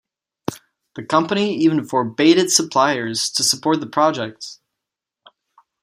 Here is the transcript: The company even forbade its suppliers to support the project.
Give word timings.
The 0.95 1.03
company 1.05 1.53
even 1.57 1.85
forbade 1.85 2.39
its 2.39 2.55
suppliers 2.55 3.29
to 3.29 3.43
support 3.43 3.81
the 3.81 3.85
project. 3.85 4.57